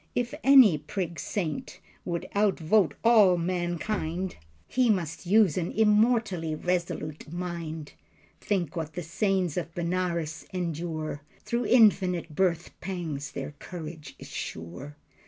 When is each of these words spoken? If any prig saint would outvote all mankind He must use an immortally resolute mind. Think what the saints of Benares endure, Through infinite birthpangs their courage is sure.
If 0.15 0.33
any 0.43 0.79
prig 0.79 1.19
saint 1.19 1.79
would 2.05 2.27
outvote 2.35 2.95
all 3.03 3.37
mankind 3.37 4.35
He 4.67 4.89
must 4.89 5.27
use 5.27 5.59
an 5.59 5.71
immortally 5.73 6.55
resolute 6.55 7.31
mind. 7.31 7.93
Think 8.39 8.75
what 8.75 8.93
the 8.93 9.03
saints 9.03 9.57
of 9.57 9.75
Benares 9.75 10.47
endure, 10.51 11.21
Through 11.45 11.65
infinite 11.67 12.33
birthpangs 12.33 13.33
their 13.33 13.51
courage 13.59 14.15
is 14.17 14.29
sure. 14.29 14.97